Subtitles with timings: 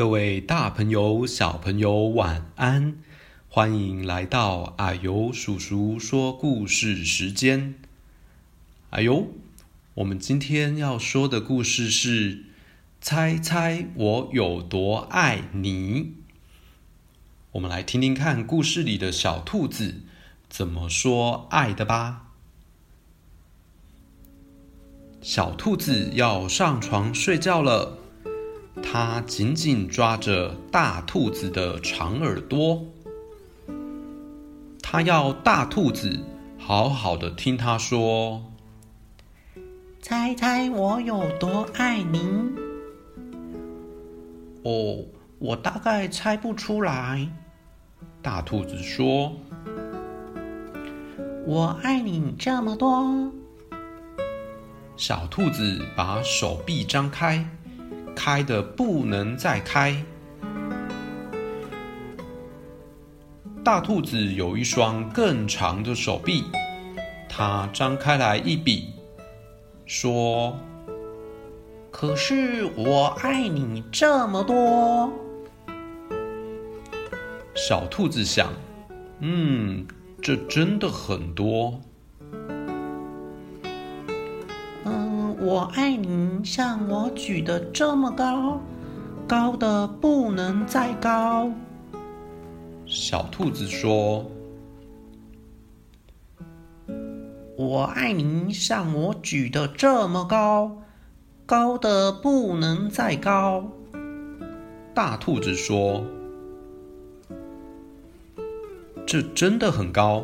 [0.00, 2.96] 各位大朋友、小朋友，晚安！
[3.50, 7.74] 欢迎来到啊呦叔叔说故事时间。
[8.88, 9.26] 啊呦，
[9.92, 12.44] 我们今天要说的故事是：
[13.02, 16.14] 猜猜我有多爱你？
[17.52, 19.96] 我们来听听看故事里的小兔子
[20.48, 22.30] 怎么说爱的吧。
[25.20, 27.98] 小兔子要上床睡觉了。
[28.82, 32.84] 它紧紧抓着大兔子的长耳朵，
[34.82, 36.18] 它要大兔子
[36.58, 38.42] 好好的听它说
[40.02, 42.52] ：“猜猜我有多爱您？”
[44.64, 45.04] 哦，
[45.38, 47.28] 我大概猜不出来。
[48.20, 49.32] 大兔子说
[51.46, 53.32] ：“我爱你这么多。”
[54.96, 57.48] 小兔子把手臂张开。
[58.14, 59.96] 开的不能再开。
[63.62, 66.44] 大兔子有一双更长的手臂，
[67.28, 68.94] 它张开来一比，
[69.84, 70.56] 说
[71.92, 75.12] ：“可是我爱你这么多。”
[77.54, 78.50] 小兔子想
[79.20, 79.86] ：“嗯，
[80.22, 81.78] 这真的很多。”
[85.42, 88.60] 我爱你，像我举得这么高，
[89.26, 91.50] 高得不能再高。
[92.84, 94.30] 小兔子说
[97.56, 100.82] ：“我爱你，像我举得这么高，
[101.46, 103.66] 高得不能再高。”
[104.92, 106.04] 大兔子说
[109.06, 110.22] ：“这真的很高。”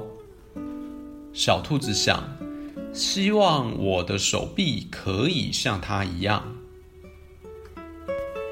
[1.32, 2.22] 小兔子想。
[2.96, 6.56] 希望我的手臂可以像它一样。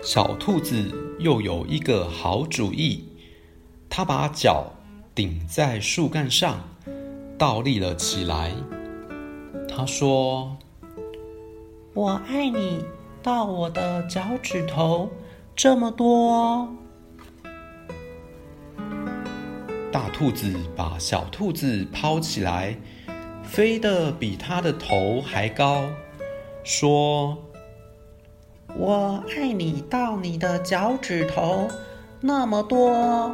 [0.03, 3.09] 小兔子又有一个好主意，
[3.89, 4.71] 它把脚
[5.15, 6.61] 顶在树干上，
[7.39, 8.53] 倒立了起来。
[9.67, 10.59] 它说
[11.95, 12.85] ：“我爱你
[13.23, 15.11] 到我的脚趾头
[15.57, 16.69] 这么多。”
[19.91, 22.79] 大兔子把小兔子抛起来。
[23.47, 25.85] 飞得比他的头还高，
[26.65, 27.39] 说
[28.77, 31.69] ：“我爱你到你的脚趾头
[32.21, 33.33] 那么多。”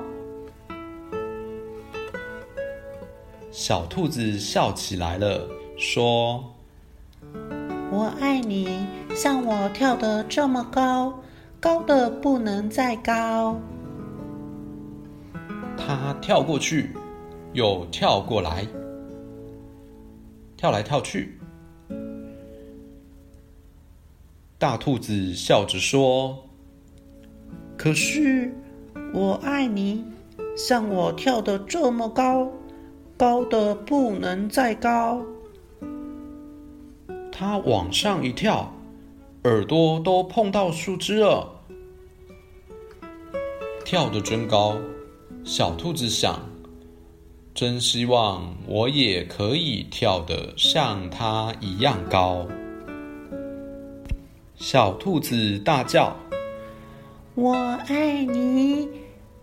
[3.51, 6.45] 小兔子笑起来了，说
[7.91, 11.19] ：“我爱你像我跳得这么高，
[11.59, 13.59] 高的不能再高。”
[15.77, 16.95] 它跳过去，
[17.55, 18.67] 又跳过来。
[20.61, 21.39] 跳来跳去，
[24.59, 26.51] 大兔子笑着说
[27.79, 28.53] ：“可是
[29.15, 30.05] 我爱你，
[30.55, 32.53] 像我跳得这么高，
[33.17, 35.25] 高的不能再高。”
[37.33, 38.71] 它往上一跳，
[39.45, 41.63] 耳朵都碰到树枝了，
[43.83, 44.77] 跳得真高。
[45.43, 46.50] 小兔子想。
[47.55, 52.47] 真希望我也可以跳得像它一样高。
[54.57, 56.17] 小兔子大叫
[57.35, 57.55] ：“我
[57.89, 58.89] 爱你！”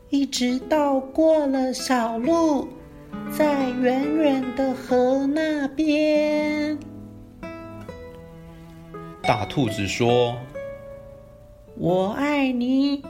[0.10, 2.70] 一直到过了小路，
[3.30, 6.80] 在远远的河那边。
[9.22, 10.34] 大兔子说
[11.76, 13.04] ：“我爱你！”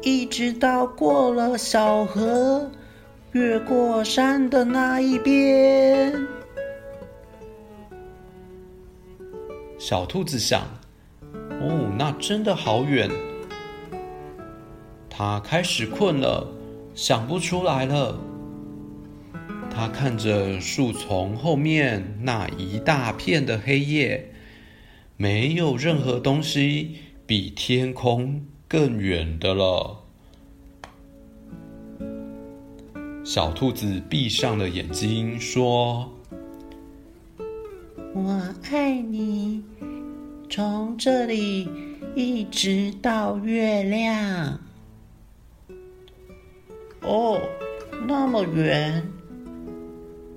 [0.00, 2.70] 一直到过了小河。
[3.32, 6.14] 越过山的那一边，
[9.78, 10.62] 小兔子想
[11.60, 13.10] ：“哦，那真的好远。”
[15.10, 16.48] 它开始困了，
[16.94, 18.18] 想不出来了。
[19.70, 24.32] 它看着树丛后面那一大片的黑夜，
[25.18, 26.96] 没有任何东西
[27.26, 30.07] 比天空更远的了。
[33.30, 36.10] 小兔子闭上了眼睛，说
[38.16, 39.62] ：“我爱你，
[40.48, 41.68] 从这里
[42.14, 44.58] 一直到月亮。”
[47.04, 47.38] 哦，
[48.06, 49.06] 那么远。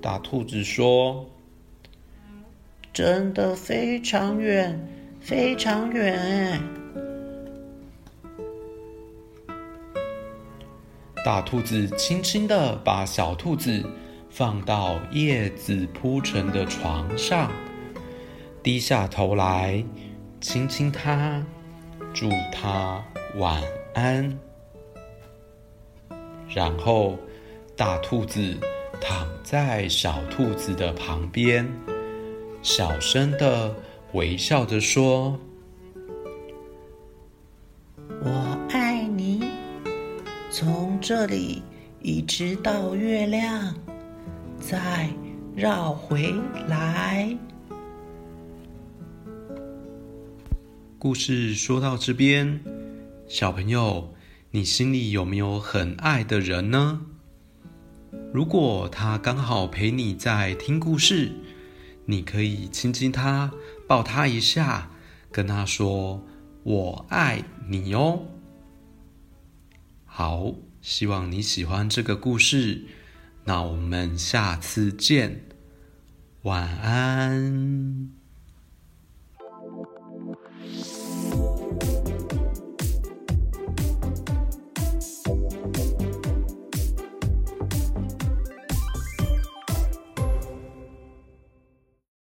[0.02, 1.24] 大兔子说
[2.92, 4.86] ：“真的非常远，
[5.18, 6.60] 非常远。”
[11.24, 13.84] 大兔子轻轻地把小兔子
[14.28, 17.50] 放到叶子铺成的床上，
[18.62, 19.84] 低下头来
[20.40, 21.40] 亲亲它，
[22.12, 23.00] 祝它
[23.36, 23.62] 晚
[23.94, 24.36] 安。”
[26.52, 27.16] 然后，
[27.76, 28.58] 大兔子
[29.00, 31.66] 躺在小兔子的旁边，
[32.62, 33.72] 小声的
[34.12, 35.38] 微笑着说
[41.02, 41.62] ：“这里
[42.00, 43.74] 一直到月亮，
[44.60, 45.10] 再
[45.56, 46.32] 绕回
[46.68, 47.36] 来。”
[51.00, 52.60] 故事说到这边，
[53.26, 54.14] 小朋友，
[54.52, 57.00] 你心里有没有很爱的人呢？
[58.32, 61.32] 如果他刚好陪你在听故事，
[62.06, 63.50] 你可以亲亲他，
[63.88, 64.88] 抱他一下，
[65.32, 66.24] 跟他说
[66.62, 68.20] “我爱你”哦。
[70.04, 72.82] 好，希望你喜欢这个故事，
[73.44, 75.44] 那我们下次见，
[76.42, 78.21] 晚安。